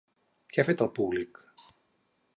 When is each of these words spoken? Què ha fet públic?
Què 0.55 0.63
ha 0.63 0.65
fet 0.69 0.81
públic? 1.01 1.39